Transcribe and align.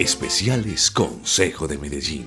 Especiales 0.00 0.90
Consejo 0.90 1.68
de 1.68 1.76
Medellín. 1.76 2.26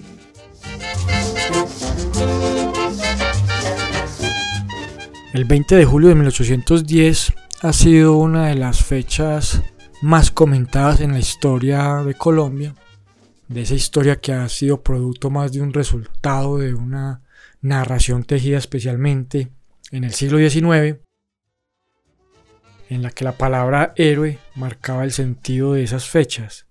El 5.33 5.45
20 5.45 5.77
de 5.77 5.83
julio 5.83 6.09
de 6.09 6.15
1810 6.15 7.33
ha 7.63 7.73
sido 7.73 8.17
una 8.17 8.49
de 8.49 8.53
las 8.53 8.83
fechas 8.83 9.63
más 10.03 10.29
comentadas 10.29 11.01
en 11.01 11.13
la 11.13 11.19
historia 11.19 12.03
de 12.03 12.13
Colombia, 12.13 12.75
de 13.47 13.63
esa 13.63 13.73
historia 13.73 14.17
que 14.17 14.33
ha 14.33 14.47
sido 14.49 14.83
producto 14.83 15.31
más 15.31 15.51
de 15.51 15.61
un 15.61 15.73
resultado 15.73 16.59
de 16.59 16.75
una 16.75 17.23
narración 17.59 18.23
tejida 18.23 18.59
especialmente 18.59 19.51
en 19.89 20.03
el 20.03 20.13
siglo 20.13 20.37
XIX, 20.37 20.99
en 22.89 23.01
la 23.01 23.09
que 23.09 23.25
la 23.25 23.35
palabra 23.35 23.93
héroe 23.95 24.37
marcaba 24.53 25.03
el 25.03 25.11
sentido 25.11 25.73
de 25.73 25.81
esas 25.81 26.07
fechas. 26.07 26.67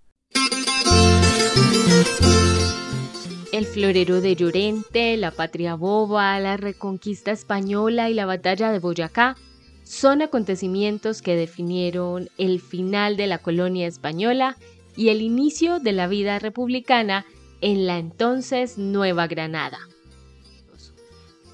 El 3.53 3.67
florero 3.67 4.21
de 4.21 4.35
Llorente, 4.35 5.17
la 5.17 5.31
patria 5.31 5.75
boba, 5.75 6.39
la 6.41 6.57
reconquista 6.57 7.33
española 7.33 8.09
y 8.09 8.15
la 8.15 8.27
batalla 8.27 8.73
de 8.73 8.79
Boyacá 8.79 9.37
son 9.85 10.23
acontecimientos 10.23 11.21
que 11.21 11.37
definieron 11.37 12.31
el 12.39 12.61
final 12.61 13.17
de 13.17 13.27
la 13.27 13.39
colonia 13.39 13.87
española 13.87 14.57
y 14.97 15.11
el 15.11 15.21
inicio 15.21 15.81
de 15.81 15.93
la 15.93 16.07
vida 16.07 16.39
republicana 16.39 17.27
en 17.61 17.87
la 17.87 17.99
entonces 17.99 18.79
Nueva 18.79 19.27
Granada. 19.27 19.79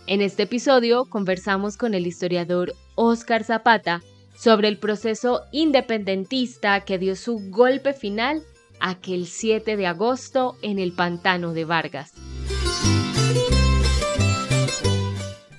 En 0.07 0.23
este 0.23 0.45
episodio 0.45 1.05
conversamos 1.05 1.77
con 1.77 1.95
el 1.95 2.07
historiador 2.07 2.75
Óscar 2.95 3.45
Zapata 3.45 4.03
sobre 4.37 4.69
el 4.69 4.79
proceso 4.79 5.43
independentista 5.53 6.81
que 6.85 6.99
dio 6.99 7.17
su 7.17 7.51
golpe 7.51 7.93
final 7.93 8.43
aquel 8.81 9.27
7 9.27 9.77
de 9.77 9.87
agosto 9.87 10.57
en 10.63 10.79
el 10.79 10.93
pantano 10.93 11.53
de 11.55 11.65
Vargas. 11.65 12.13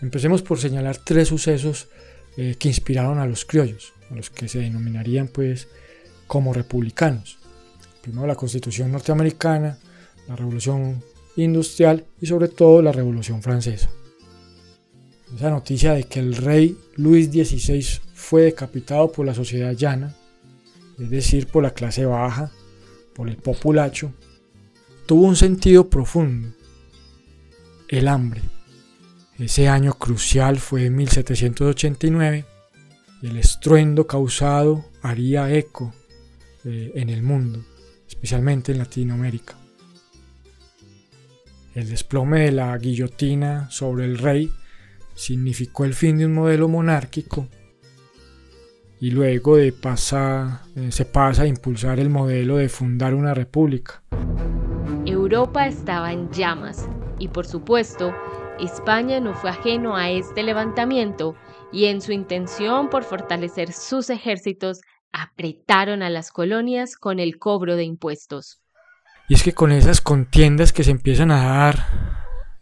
Empecemos 0.02 0.42
por 0.42 0.60
señalar 0.60 0.98
tres 0.98 1.28
sucesos 1.28 1.88
eh, 2.38 2.56
que 2.58 2.68
inspiraron 2.68 3.20
a 3.20 3.26
los 3.26 3.46
criollos, 3.46 3.94
a 4.10 4.16
los 4.16 4.30
que 4.30 4.48
se 4.48 4.60
denominarían 4.60 5.28
pues 5.28 5.68
como 6.28 6.54
republicanos. 6.54 7.38
Primero 8.02 8.26
la 8.28 8.36
constitución 8.36 8.92
norteamericana, 8.92 9.78
la 10.28 10.36
revolución 10.36 11.04
industrial 11.36 12.06
y 12.22 12.28
sobre 12.28 12.48
todo 12.48 12.82
la 12.82 12.92
revolución 12.92 13.42
francesa. 13.42 13.90
Esa 15.36 15.50
noticia 15.50 15.94
de 15.94 16.06
que 16.06 16.20
el 16.20 16.36
rey 16.36 16.78
Luis 16.96 17.28
XVI 17.28 17.86
fue 18.14 18.44
decapitado 18.44 19.12
por 19.12 19.26
la 19.26 19.36
sociedad 19.36 19.74
llana, 19.74 20.16
es 20.98 21.10
decir, 21.10 21.48
por 21.48 21.64
la 21.64 21.72
clase 21.72 22.06
baja, 22.06 22.52
por 23.20 23.28
el 23.28 23.36
populacho, 23.36 24.14
tuvo 25.06 25.28
un 25.28 25.36
sentido 25.36 25.90
profundo, 25.90 26.56
el 27.90 28.08
hambre. 28.08 28.42
Ese 29.38 29.68
año 29.68 29.96
crucial 29.96 30.58
fue 30.58 30.86
en 30.86 30.96
1789 30.96 32.46
y 33.22 33.28
el 33.28 33.36
estruendo 33.36 34.08
causado 34.08 34.86
haría 35.02 35.54
eco 35.54 35.94
eh, 36.64 36.94
en 36.96 37.10
el 37.10 37.22
mundo, 37.22 37.62
especialmente 38.08 38.72
en 38.72 38.78
Latinoamérica. 38.78 39.58
El 41.76 41.90
desplome 41.90 42.40
de 42.40 42.54
la 42.54 42.78
guillotina 42.78 43.70
sobre 43.70 44.06
el 44.06 44.18
rey 44.18 44.50
significó 45.14 45.84
el 45.84 45.94
fin 45.94 46.20
de 46.20 46.26
un 46.26 46.36
modelo 46.36 46.70
monárquico 46.70 47.50
y 49.00 49.12
luego 49.12 49.56
de 49.56 49.72
pasar, 49.72 50.62
eh, 50.76 50.92
se 50.92 51.06
pasa 51.06 51.44
a 51.44 51.48
impulsar 51.48 52.00
el 52.00 52.10
modelo 52.10 52.58
de 52.58 52.70
fundar 52.70 53.14
una 53.14 53.34
república. 53.34 54.04
Europa 55.06 55.68
estaba 55.68 56.12
en 56.12 56.30
llamas 56.32 56.88
y 57.18 57.30
por 57.30 57.46
supuesto 57.46 58.14
España 58.60 59.20
no 59.20 59.34
fue 59.34 59.50
ajeno 59.52 59.96
a 59.96 60.10
este 60.10 60.44
levantamiento 60.44 61.36
y 61.72 61.86
en 61.86 62.02
su 62.02 62.12
intención 62.12 62.90
por 62.90 63.04
fortalecer 63.04 63.72
sus 63.72 64.10
ejércitos 64.10 64.82
apretaron 65.12 66.04
a 66.04 66.10
las 66.10 66.32
colonias 66.32 66.96
con 66.96 67.20
el 67.20 67.40
cobro 67.40 67.76
de 67.76 67.84
impuestos. 67.84 68.60
Y 69.28 69.36
es 69.36 69.44
que 69.44 69.54
con 69.54 69.72
esas 69.72 70.02
contiendas 70.02 70.74
que 70.74 70.84
se 70.84 70.92
empiezan 70.92 71.32
a 71.32 71.44
dar, 71.44 71.86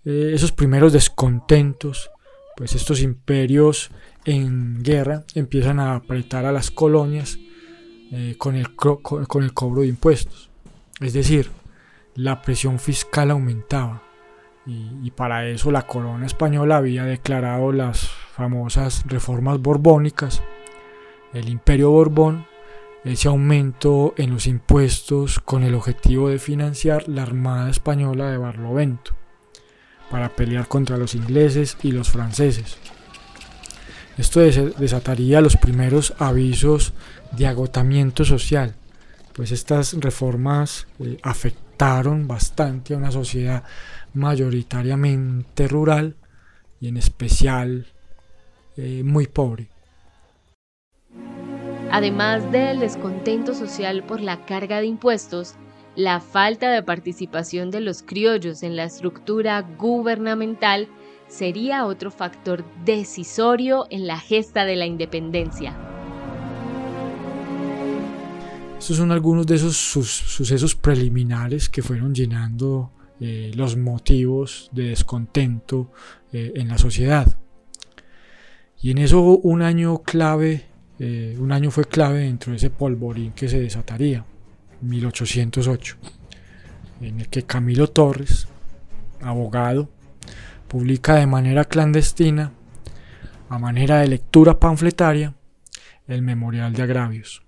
eh, 0.05 0.31
esos 0.33 0.51
primeros 0.51 0.93
descontentos, 0.93 2.11
pues 2.55 2.75
estos 2.75 3.01
imperios 3.01 3.89
en 4.27 4.83
guerra 4.83 5.23
empiezan 5.35 5.79
a 5.79 5.95
apretar 5.95 6.45
a 6.45 6.51
las 6.51 6.69
colonias 6.69 7.39
eh, 8.11 8.35
con, 8.37 8.55
el, 8.55 8.75
cobro 8.75 9.81
de 9.81 9.87
impuestos. 9.87 10.49
Es 10.99 11.13
decir, 11.13 11.49
la 12.13 12.41
presión 12.41 12.77
fiscal 12.77 13.31
aumentaba 13.31 14.03
y, 14.65 14.89
y, 15.01 15.11
para 15.11 15.47
eso 15.47 15.71
la 15.71 15.87
corona 15.87 16.25
española 16.25 16.75
había 16.75 17.05
declarado 17.05 17.71
las 17.71 18.09
famosas 18.35 19.05
reformas 19.07 19.61
borbónicas, 19.61 20.43
el 21.33 21.47
imperio 21.47 21.91
borbón, 21.91 22.45
ese 23.05 23.29
aumento 23.29 24.13
en 24.17 24.31
los 24.31 24.45
impuestos 24.45 25.39
con 25.39 25.63
el 25.63 25.73
objetivo 25.73 26.27
de 26.27 26.39
financiar 26.39 27.07
la 27.07 27.23
armada 27.23 27.69
española 27.69 28.29
de 28.29 28.37
Barlovento 28.37 29.15
para 30.11 30.35
pelear 30.35 30.67
contra 30.67 30.97
los 30.97 31.15
ingleses 31.15 31.77
y 31.81 31.93
los 31.93 32.09
franceses. 32.09 32.77
Esto 34.17 34.39
desataría 34.39 35.41
los 35.41 35.57
primeros 35.57 36.13
avisos 36.17 36.93
de 37.33 37.45
agotamiento 37.45 38.25
social, 38.25 38.73
pues 39.33 39.51
estas 39.51 39.93
reformas 39.93 40.87
eh, 40.99 41.19
afectaron 41.21 42.27
bastante 42.27 42.95
a 42.95 42.97
una 42.97 43.11
sociedad 43.11 43.63
mayoritariamente 44.15 45.67
rural 45.67 46.15
y 46.81 46.87
en 46.87 46.97
especial 46.97 47.85
eh, 48.75 49.03
muy 49.05 49.27
pobre. 49.27 49.69
Además 51.91 52.51
del 52.51 52.79
descontento 52.79 53.53
social 53.53 54.03
por 54.03 54.19
la 54.19 54.45
carga 54.45 54.79
de 54.79 54.87
impuestos, 54.87 55.53
la 55.95 56.19
falta 56.19 56.71
de 56.71 56.83
participación 56.83 57.69
de 57.69 57.81
los 57.81 58.01
criollos 58.03 58.61
en 58.63 58.75
la 58.75 58.83
estructura 58.83 59.61
gubernamental 59.61 60.89
sería 61.27 61.85
otro 61.85 62.11
factor 62.11 62.63
decisorio 62.85 63.87
en 63.89 64.07
la 64.07 64.19
gesta 64.19 64.65
de 64.65 64.75
la 64.75 64.85
independencia. 64.85 65.75
Estos 68.79 68.97
son 68.97 69.11
algunos 69.11 69.47
de 69.47 69.55
esos 69.55 69.75
sucesos 69.75 70.75
preliminares 70.75 71.67
que 71.67 71.81
fueron 71.81 72.13
llenando 72.13 72.91
eh, 73.19 73.51
los 73.55 73.75
motivos 73.75 74.69
de 74.71 74.89
descontento 74.89 75.91
eh, 76.31 76.53
en 76.55 76.67
la 76.67 76.77
sociedad. 76.77 77.37
Y 78.79 78.91
en 78.91 78.99
eso 78.99 79.21
un 79.21 79.63
año 79.63 80.03
clave, 80.03 80.65
eh, 80.99 81.35
un 81.39 81.51
año 81.51 81.71
fue 81.71 81.85
clave 81.85 82.19
dentro 82.19 82.51
de 82.51 82.57
ese 82.57 82.69
polvorín 82.69 83.31
que 83.31 83.49
se 83.49 83.59
desataría. 83.59 84.23
1808, 84.81 85.97
en 87.01 87.21
el 87.21 87.27
que 87.29 87.41
Camilo 87.41 87.87
Torres, 87.87 88.47
abogado, 89.21 89.89
publica 90.67 91.15
de 91.15 91.27
manera 91.27 91.65
clandestina, 91.65 92.51
a 93.49 93.59
manera 93.59 93.99
de 93.99 94.07
lectura 94.07 94.59
panfletaria, 94.59 95.33
el 96.07 96.21
Memorial 96.21 96.73
de 96.73 96.83
Agravios. 96.83 97.43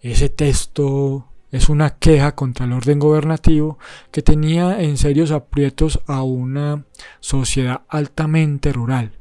Ese 0.00 0.28
texto 0.28 1.28
es 1.50 1.68
una 1.68 1.90
queja 1.90 2.34
contra 2.34 2.66
el 2.66 2.72
orden 2.72 2.98
gobernativo 2.98 3.78
que 4.10 4.22
tenía 4.22 4.80
en 4.80 4.96
serios 4.96 5.30
aprietos 5.30 6.00
a 6.06 6.22
una 6.22 6.84
sociedad 7.20 7.82
altamente 7.88 8.72
rural. 8.72 9.12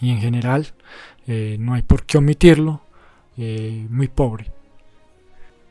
Y 0.00 0.10
en 0.10 0.20
general, 0.20 0.74
eh, 1.26 1.56
no 1.58 1.74
hay 1.74 1.82
por 1.82 2.04
qué 2.04 2.18
omitirlo, 2.18 2.82
eh, 3.36 3.86
muy 3.90 4.08
pobre 4.08 4.52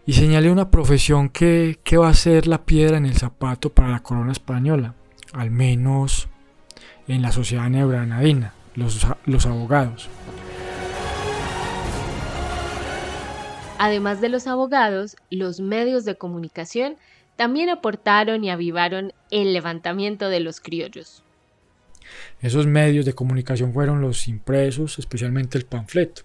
y 0.05 0.13
señale 0.13 0.51
una 0.51 0.69
profesión 0.69 1.29
que, 1.29 1.77
va 1.97 2.09
a 2.09 2.13
ser 2.13 2.47
la 2.47 2.65
piedra 2.65 2.97
en 2.97 3.05
el 3.05 3.15
zapato 3.15 3.71
para 3.71 3.89
la 3.89 4.03
corona 4.03 4.31
española, 4.31 4.95
al 5.31 5.49
menos 5.51 6.27
en 7.07 7.21
la 7.21 7.31
sociedad 7.31 7.69
neogranadina, 7.69 8.53
los, 8.75 9.05
los 9.25 9.45
abogados. 9.45 10.09
Además 13.77 14.21
de 14.21 14.29
los 14.29 14.47
abogados, 14.47 15.17
los 15.29 15.59
medios 15.59 16.05
de 16.05 16.15
comunicación 16.15 16.95
también 17.35 17.69
aportaron 17.69 18.43
y 18.43 18.49
avivaron 18.49 19.11
el 19.31 19.53
levantamiento 19.53 20.29
de 20.29 20.39
los 20.39 20.61
criollos. 20.61 21.23
Esos 22.41 22.67
medios 22.67 23.05
de 23.05 23.13
comunicación 23.13 23.73
fueron 23.73 24.01
los 24.01 24.27
impresos, 24.27 24.99
especialmente 24.99 25.57
el 25.57 25.65
panfleto. 25.65 26.21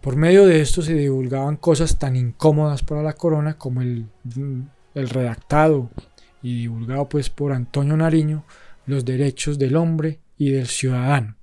Por 0.00 0.16
medio 0.16 0.46
de 0.46 0.60
esto 0.60 0.82
se 0.82 0.94
divulgaban 0.94 1.56
cosas 1.56 1.98
tan 1.98 2.16
incómodas 2.16 2.82
para 2.82 3.02
la 3.02 3.14
corona 3.14 3.54
como 3.54 3.82
el, 3.82 4.06
el 4.94 5.08
redactado 5.08 5.90
y 6.42 6.58
divulgado 6.58 7.08
pues 7.08 7.30
por 7.30 7.52
Antonio 7.52 7.96
Nariño 7.96 8.44
los 8.86 9.04
derechos 9.04 9.58
del 9.58 9.76
hombre 9.76 10.20
y 10.36 10.50
del 10.50 10.66
ciudadano. 10.66 11.36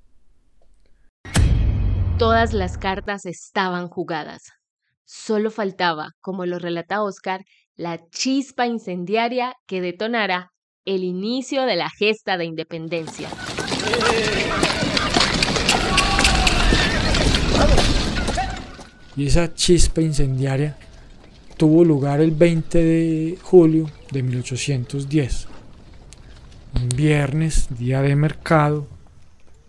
Todas 2.18 2.54
las 2.54 2.78
cartas 2.78 3.26
estaban 3.26 3.90
jugadas. 3.90 4.54
Solo 5.04 5.52
faltaba, 5.52 6.12
como 6.22 6.46
lo 6.46 6.58
relata 6.58 7.04
Oscar, 7.04 7.44
la 7.76 8.00
chispa 8.10 8.66
incendiaria 8.66 9.54
que 9.68 9.82
detonará 9.82 10.52
el 10.86 11.04
inicio 11.04 11.66
de 11.66 11.76
la 11.76 11.90
gesta 11.90 12.38
de 12.38 12.46
independencia. 12.46 13.30
Y 19.16 19.28
esa 19.28 19.54
chispa 19.54 20.02
incendiaria 20.02 20.76
tuvo 21.58 21.84
lugar 21.84 22.20
el 22.22 22.32
20 22.32 22.84
de 22.84 23.38
julio 23.42 23.90
de 24.12 24.24
1810, 24.24 25.48
un 26.76 26.90
viernes, 26.90 27.68
día 27.78 28.02
de 28.02 28.16
mercado, 28.16 28.88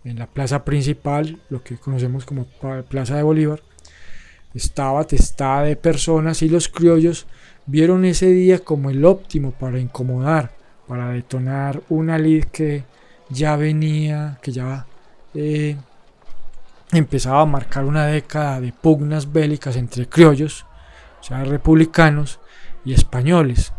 en 0.03 0.19
la 0.19 0.27
plaza 0.27 0.63
principal, 0.63 1.39
lo 1.49 1.63
que 1.63 1.77
conocemos 1.77 2.25
como 2.25 2.45
Plaza 2.89 3.15
de 3.15 3.23
Bolívar, 3.23 3.61
estaba 4.53 5.01
atestada 5.01 5.63
de 5.63 5.75
personas 5.75 6.41
y 6.41 6.49
los 6.49 6.69
criollos 6.69 7.25
vieron 7.65 8.05
ese 8.05 8.27
día 8.27 8.59
como 8.59 8.89
el 8.89 9.03
óptimo 9.03 9.51
para 9.51 9.79
incomodar, 9.79 10.51
para 10.87 11.09
detonar 11.09 11.81
una 11.89 12.17
lid 12.17 12.45
que 12.45 12.83
ya 13.29 13.55
venía, 13.55 14.37
que 14.41 14.51
ya 14.51 14.85
eh, 15.33 15.75
empezaba 16.91 17.41
a 17.41 17.45
marcar 17.45 17.85
una 17.85 18.05
década 18.05 18.61
de 18.61 18.71
pugnas 18.71 19.33
bélicas 19.33 19.75
entre 19.75 20.07
criollos, 20.07 20.65
o 21.19 21.23
sea, 21.23 21.43
republicanos 21.43 22.39
y 22.85 22.93
españoles, 22.93 23.73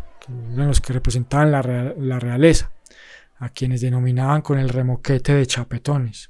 los 0.55 0.81
que 0.81 0.93
representaban 0.93 1.51
la, 1.51 1.61
la 1.61 2.19
realeza, 2.19 2.69
a 3.39 3.49
quienes 3.49 3.81
denominaban 3.81 4.41
con 4.41 4.59
el 4.59 4.69
remoquete 4.69 5.33
de 5.33 5.45
chapetones. 5.45 6.29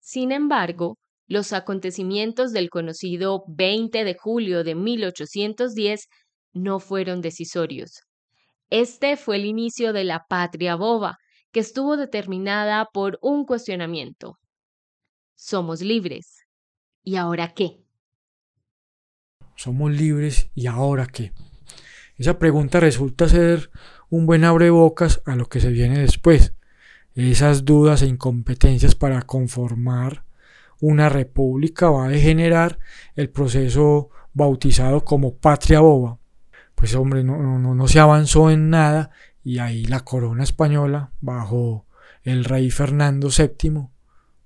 Sin 0.00 0.32
embargo, 0.32 0.98
los 1.26 1.52
acontecimientos 1.52 2.52
del 2.52 2.70
conocido 2.70 3.44
20 3.48 4.04
de 4.04 4.14
julio 4.14 4.62
de 4.62 4.74
1810 4.74 6.08
no 6.52 6.78
fueron 6.78 7.20
decisorios. 7.20 8.02
Este 8.70 9.16
fue 9.16 9.36
el 9.36 9.44
inicio 9.44 9.92
de 9.92 10.04
la 10.04 10.24
patria 10.28 10.76
boba, 10.76 11.16
que 11.52 11.60
estuvo 11.60 11.96
determinada 11.96 12.88
por 12.92 13.18
un 13.22 13.44
cuestionamiento. 13.44 14.38
Somos 15.34 15.80
libres. 15.80 16.44
¿Y 17.02 17.16
ahora 17.16 17.52
qué? 17.54 17.84
Somos 19.56 19.92
libres 19.92 20.50
y 20.54 20.66
ahora 20.66 21.06
qué. 21.06 21.32
Esa 22.16 22.38
pregunta 22.38 22.80
resulta 22.80 23.28
ser 23.28 23.70
un 24.14 24.26
buen 24.26 24.44
abrebocas 24.44 25.22
a 25.24 25.34
lo 25.34 25.48
que 25.48 25.58
se 25.58 25.70
viene 25.70 25.98
después. 25.98 26.52
Esas 27.16 27.64
dudas 27.64 28.00
e 28.02 28.06
incompetencias 28.06 28.94
para 28.94 29.22
conformar 29.22 30.24
una 30.80 31.08
república 31.08 31.90
va 31.90 32.06
a 32.06 32.08
degenerar 32.08 32.78
el 33.16 33.28
proceso 33.28 34.10
bautizado 34.32 35.04
como 35.04 35.34
patria 35.34 35.80
boba. 35.80 36.18
Pues 36.76 36.94
hombre, 36.94 37.24
no, 37.24 37.58
no, 37.58 37.74
no 37.74 37.88
se 37.88 37.98
avanzó 37.98 38.50
en 38.50 38.70
nada 38.70 39.10
y 39.42 39.58
ahí 39.58 39.84
la 39.84 40.00
corona 40.00 40.44
española 40.44 41.10
bajo 41.20 41.84
el 42.22 42.44
rey 42.44 42.70
Fernando 42.70 43.30
VII, 43.36 43.88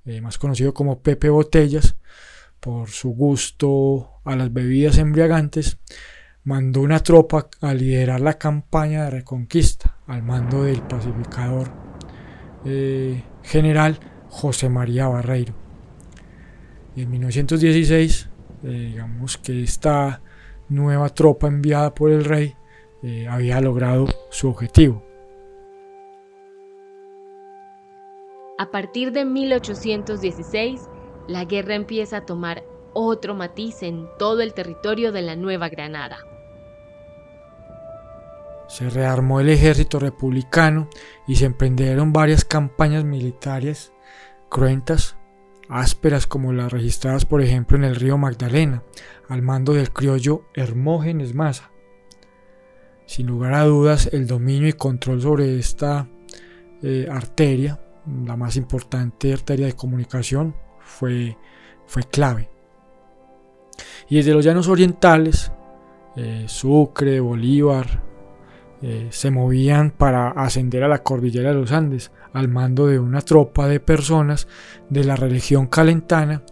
eh, 0.06 0.20
más 0.22 0.38
conocido 0.38 0.72
como 0.72 1.02
Pepe 1.02 1.28
Botellas, 1.28 1.96
por 2.58 2.88
su 2.88 3.10
gusto 3.10 4.20
a 4.24 4.34
las 4.34 4.50
bebidas 4.50 4.96
embriagantes, 4.96 5.78
mandó 6.44 6.80
una 6.80 7.00
tropa 7.00 7.48
a 7.60 7.74
liderar 7.74 8.20
la 8.20 8.38
campaña 8.38 9.04
de 9.04 9.10
reconquista 9.10 9.98
al 10.06 10.22
mando 10.22 10.62
del 10.62 10.82
pacificador 10.82 11.68
eh, 12.64 13.22
general 13.42 13.98
José 14.28 14.68
María 14.68 15.08
Barreiro. 15.08 15.54
Y 16.96 17.02
en 17.02 17.10
1916, 17.10 18.28
eh, 18.64 18.68
digamos 18.68 19.36
que 19.36 19.62
esta 19.62 20.22
nueva 20.68 21.08
tropa 21.10 21.46
enviada 21.46 21.94
por 21.94 22.10
el 22.10 22.24
rey 22.24 22.54
eh, 23.02 23.26
había 23.28 23.60
logrado 23.60 24.06
su 24.30 24.48
objetivo. 24.48 25.04
A 28.58 28.70
partir 28.72 29.12
de 29.12 29.24
1816, 29.24 30.88
la 31.28 31.44
guerra 31.44 31.76
empieza 31.76 32.16
a 32.16 32.26
tomar 32.26 32.64
otro 32.92 33.34
matiz 33.34 33.82
en 33.82 34.08
todo 34.18 34.40
el 34.40 34.54
territorio 34.54 35.12
de 35.12 35.22
la 35.22 35.36
Nueva 35.36 35.68
Granada. 35.68 36.18
Se 38.68 38.90
rearmó 38.90 39.40
el 39.40 39.48
ejército 39.48 39.98
republicano 39.98 40.88
y 41.26 41.36
se 41.36 41.46
emprendieron 41.46 42.12
varias 42.12 42.44
campañas 42.44 43.04
militares 43.04 43.92
cruentas, 44.50 45.16
ásperas 45.68 46.26
como 46.26 46.52
las 46.52 46.72
registradas 46.72 47.24
por 47.24 47.40
ejemplo 47.40 47.76
en 47.76 47.84
el 47.84 47.96
río 47.96 48.18
Magdalena, 48.18 48.82
al 49.28 49.42
mando 49.42 49.72
del 49.72 49.90
criollo 49.90 50.44
Hermógenes 50.54 51.34
Maza. 51.34 51.70
Sin 53.06 53.26
lugar 53.26 53.54
a 53.54 53.64
dudas, 53.64 54.10
el 54.12 54.26
dominio 54.26 54.68
y 54.68 54.74
control 54.74 55.22
sobre 55.22 55.58
esta 55.58 56.06
eh, 56.82 57.08
arteria, 57.10 57.80
la 58.26 58.36
más 58.36 58.56
importante 58.56 59.32
arteria 59.32 59.66
de 59.66 59.72
comunicación, 59.72 60.54
fue, 60.78 61.38
fue 61.86 62.02
clave. 62.02 62.50
Y 64.08 64.16
desde 64.16 64.32
los 64.32 64.44
llanos 64.44 64.68
orientales, 64.68 65.52
eh, 66.16 66.44
Sucre, 66.46 67.20
Bolívar, 67.20 68.02
eh, 68.80 69.08
se 69.10 69.30
movían 69.30 69.90
para 69.90 70.30
ascender 70.30 70.84
a 70.84 70.88
la 70.88 71.02
cordillera 71.02 71.50
de 71.50 71.56
los 71.56 71.72
Andes 71.72 72.12
al 72.32 72.48
mando 72.48 72.86
de 72.86 72.98
una 72.98 73.22
tropa 73.22 73.66
de 73.66 73.80
personas 73.80 74.46
de 74.88 75.02
la 75.02 75.16
religión 75.16 75.66
calentana 75.66 76.42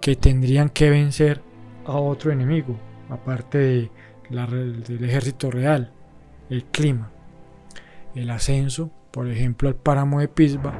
que 0.00 0.16
tendrían 0.16 0.70
que 0.70 0.88
vencer 0.88 1.42
a 1.84 1.92
otro 1.92 2.32
enemigo, 2.32 2.78
aparte 3.10 3.90
del 4.30 5.04
ejército 5.04 5.50
real 5.50 5.92
el 6.48 6.64
clima. 6.64 7.10
El 8.14 8.30
ascenso, 8.30 8.90
por 9.10 9.28
ejemplo, 9.28 9.68
al 9.68 9.74
páramo 9.74 10.20
de 10.20 10.28
Pisba, 10.28 10.72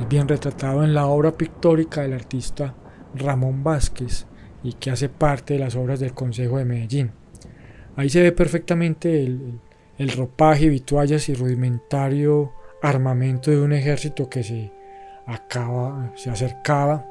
es 0.00 0.08
bien 0.08 0.28
retratado 0.28 0.84
en 0.84 0.94
la 0.94 1.06
obra 1.06 1.32
pictórica 1.32 2.02
del 2.02 2.14
artista 2.14 2.74
Ramón 3.14 3.62
Vázquez 3.64 4.26
y 4.64 4.72
que 4.72 4.90
hace 4.90 5.08
parte 5.08 5.54
de 5.54 5.60
las 5.60 5.76
obras 5.76 6.00
del 6.00 6.14
Consejo 6.14 6.58
de 6.58 6.64
Medellín. 6.64 7.12
Ahí 7.96 8.08
se 8.08 8.22
ve 8.22 8.32
perfectamente 8.32 9.22
el, 9.22 9.60
ropaje, 10.16 10.68
vituallas 10.68 11.28
y 11.28 11.34
rudimentario 11.34 12.52
armamento 12.82 13.50
de 13.50 13.60
un 13.60 13.72
ejército 13.72 14.28
que 14.28 14.42
se 14.42 14.72
acaba, 15.26 16.12
se 16.16 16.30
acercaba 16.30 17.06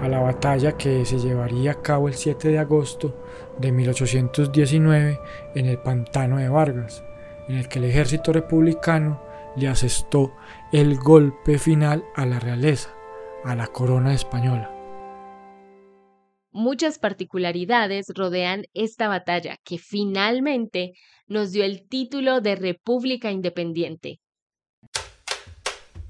a 0.00 0.08
la 0.08 0.20
batalla 0.20 0.72
que 0.72 1.04
se 1.04 1.18
llevaría 1.18 1.72
a 1.72 1.82
cabo 1.82 2.08
el 2.08 2.14
7 2.14 2.48
de 2.48 2.58
agosto 2.58 3.22
de 3.58 3.70
1819 3.70 5.18
en 5.54 5.66
el 5.66 5.78
pantano 5.78 6.38
de 6.38 6.48
Vargas, 6.48 7.04
en 7.48 7.56
el 7.56 7.68
que 7.68 7.78
el 7.78 7.84
ejército 7.84 8.32
republicano 8.32 9.22
le 9.56 9.68
asestó 9.68 10.32
el 10.72 10.96
golpe 10.98 11.58
final 11.58 12.04
a 12.14 12.26
la 12.26 12.40
realeza, 12.40 12.90
a 13.44 13.54
la 13.54 13.66
corona 13.68 14.12
española. 14.14 14.79
Muchas 16.52 16.98
particularidades 16.98 18.06
rodean 18.14 18.64
esta 18.74 19.06
batalla 19.06 19.56
que 19.64 19.78
finalmente 19.78 20.92
nos 21.28 21.52
dio 21.52 21.62
el 21.62 21.86
título 21.88 22.40
de 22.40 22.56
República 22.56 23.30
Independiente. 23.30 24.20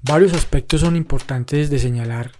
Varios 0.01 0.33
aspectos 0.33 0.81
son 0.81 0.95
importantes 0.95 1.69
de 1.69 1.77
señalar 1.77 2.31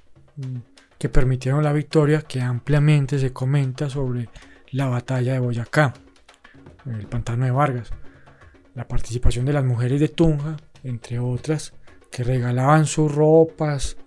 que 0.98 1.10
permitieron 1.10 1.64
la 1.64 1.74
victoria 1.74 2.24
que 2.24 2.42
ampliamente 2.42 3.20
se 3.20 3.32
comenta 3.32 3.88
sobre 3.88 4.30
la 4.72 4.88
batalla 4.88 5.34
de 5.34 5.40
Boyacá, 5.40 5.94
el 6.88 7.06
pantano 7.06 7.46
de 7.46 7.52
Vargas, 7.52 7.92
la 8.74 8.88
participación 8.88 9.46
de 9.46 9.54
las 9.54 9.64
mujeres 9.64 10.00
de 10.00 10.08
Tunja, 10.08 10.58
entre 10.84 11.20
otras, 11.20 11.74
que 12.12 12.24
regalaban 12.24 12.88
sus 12.88 13.14
ropas, 13.14 13.98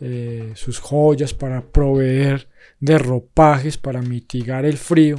eh, 0.00 0.52
sus 0.54 0.78
joyas 0.78 1.32
para 1.34 1.62
proveer 1.62 2.48
de 2.80 2.98
ropajes 2.98 3.78
para 3.78 4.02
mitigar 4.02 4.64
el 4.64 4.76
frío 4.76 5.18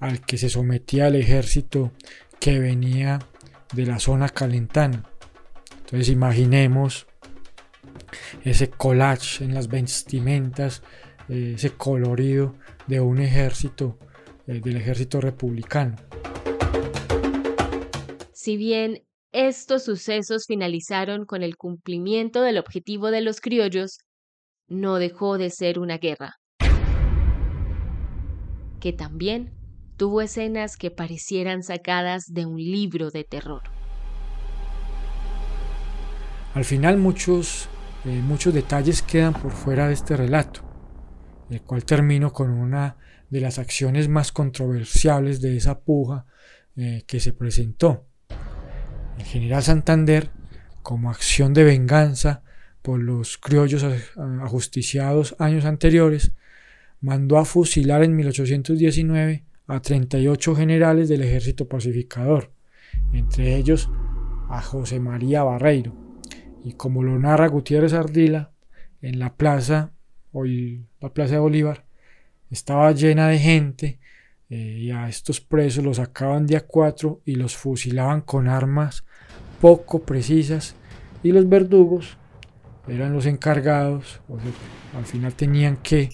al 0.00 0.20
que 0.20 0.38
se 0.38 0.48
sometía 0.48 1.06
el 1.06 1.16
ejército 1.16 1.92
que 2.40 2.58
venía 2.58 3.20
de 3.72 3.86
la 3.86 4.00
zona 4.00 4.28
calentana. 4.28 5.04
Entonces 5.78 6.08
imaginemos 6.08 7.06
ese 8.44 8.68
collage 8.70 9.44
en 9.44 9.54
las 9.54 9.68
vestimentas, 9.68 10.82
eh, 11.28 11.52
ese 11.54 11.70
colorido 11.70 12.56
de 12.88 13.00
un 13.00 13.20
ejército, 13.20 13.98
eh, 14.46 14.60
del 14.60 14.76
ejército 14.76 15.20
republicano. 15.20 15.96
Si 18.32 18.56
bien 18.56 19.04
estos 19.32 19.84
sucesos 19.84 20.44
finalizaron 20.46 21.24
con 21.24 21.42
el 21.42 21.56
cumplimiento 21.56 22.42
del 22.42 22.58
objetivo 22.58 23.10
de 23.10 23.22
los 23.22 23.40
criollos, 23.40 23.98
no 24.68 24.96
dejó 24.96 25.38
de 25.38 25.50
ser 25.50 25.78
una 25.78 25.98
guerra, 25.98 26.36
que 28.80 28.92
también 28.92 29.54
tuvo 29.96 30.20
escenas 30.20 30.76
que 30.76 30.90
parecieran 30.90 31.62
sacadas 31.62 32.26
de 32.26 32.46
un 32.46 32.56
libro 32.56 33.10
de 33.10 33.24
terror. 33.24 33.62
Al 36.54 36.64
final 36.66 36.98
muchos 36.98 37.68
eh, 38.04 38.20
muchos 38.20 38.52
detalles 38.52 39.00
quedan 39.00 39.32
por 39.32 39.52
fuera 39.52 39.86
de 39.86 39.94
este 39.94 40.16
relato, 40.16 40.60
el 41.48 41.62
cual 41.62 41.84
termino 41.84 42.32
con 42.32 42.50
una 42.50 42.96
de 43.30 43.40
las 43.40 43.58
acciones 43.58 44.08
más 44.08 44.32
controversiales 44.32 45.40
de 45.40 45.56
esa 45.56 45.80
puja 45.80 46.26
eh, 46.76 47.04
que 47.06 47.20
se 47.20 47.32
presentó. 47.32 48.08
El 49.18 49.24
general 49.24 49.62
Santander, 49.62 50.30
como 50.82 51.10
acción 51.10 51.54
de 51.54 51.64
venganza 51.64 52.42
por 52.82 53.00
los 53.00 53.38
criollos 53.38 53.84
ajusticiados 54.42 55.36
años 55.38 55.64
anteriores, 55.64 56.32
mandó 57.00 57.38
a 57.38 57.44
fusilar 57.44 58.02
en 58.02 58.16
1819 58.16 59.44
a 59.66 59.80
38 59.80 60.56
generales 60.56 61.08
del 61.08 61.22
ejército 61.22 61.68
pacificador, 61.68 62.52
entre 63.12 63.56
ellos 63.56 63.90
a 64.48 64.60
José 64.60 65.00
María 65.00 65.44
Barreiro. 65.44 65.94
Y 66.64 66.74
como 66.74 67.02
lo 67.02 67.18
narra 67.18 67.48
Gutiérrez 67.48 67.92
Ardila, 67.92 68.52
en 69.00 69.18
la 69.18 69.34
plaza, 69.34 69.92
hoy 70.30 70.86
la 71.00 71.12
plaza 71.12 71.34
de 71.34 71.40
Bolívar, 71.40 71.84
estaba 72.50 72.92
llena 72.92 73.28
de 73.28 73.38
gente 73.38 73.98
eh, 74.54 74.80
y 74.80 74.90
a 74.90 75.08
estos 75.08 75.40
presos 75.40 75.82
los 75.82 75.96
sacaban 75.96 76.46
de 76.46 76.58
a 76.58 76.66
cuatro 76.66 77.22
y 77.24 77.36
los 77.36 77.56
fusilaban 77.56 78.20
con 78.20 78.48
armas 78.48 79.02
poco 79.62 80.02
precisas 80.02 80.74
y 81.22 81.32
los 81.32 81.48
verdugos 81.48 82.18
eran 82.86 83.14
los 83.14 83.24
encargados, 83.24 84.20
al 84.94 85.06
final 85.06 85.32
tenían 85.32 85.78
que 85.78 86.10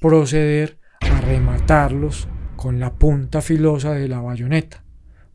proceder 0.00 0.80
a 1.00 1.20
rematarlos 1.20 2.26
con 2.56 2.80
la 2.80 2.92
punta 2.92 3.40
filosa 3.40 3.92
de 3.92 4.08
la 4.08 4.20
bayoneta. 4.20 4.82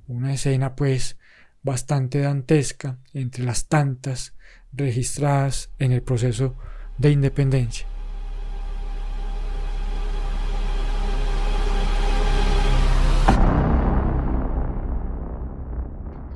Una 0.09 0.33
escena 0.33 0.75
pues 0.75 1.17
bastante 1.63 2.19
dantesca 2.19 2.97
entre 3.13 3.45
las 3.45 3.67
tantas 3.67 4.35
registradas 4.73 5.69
en 5.79 5.93
el 5.93 6.01
proceso 6.01 6.57
de 6.97 7.11
independencia. 7.11 7.90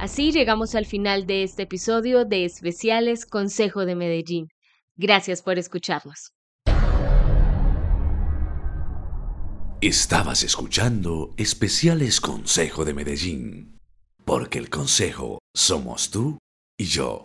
Así 0.05 0.31
llegamos 0.31 0.75
al 0.75 0.85
final 0.85 1.25
de 1.25 1.41
este 1.41 1.63
episodio 1.63 2.25
de 2.25 2.45
Especiales 2.45 3.25
Consejo 3.25 3.88
de 3.88 3.95
Medellín. 3.95 4.50
Gracias 4.95 5.41
por 5.41 5.57
escucharnos. 5.57 6.31
Estabas 9.81 10.43
escuchando 10.43 11.33
Especiales 11.38 12.21
Consejo 12.21 12.85
de 12.85 12.93
Medellín, 12.93 13.79
porque 14.25 14.59
el 14.59 14.69
Consejo 14.69 15.39
somos 15.55 16.12
tú 16.12 16.38
y 16.77 16.85
yo. 16.85 17.24